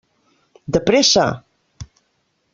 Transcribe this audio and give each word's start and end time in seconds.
De 0.77 0.81
pressa! 0.87 1.27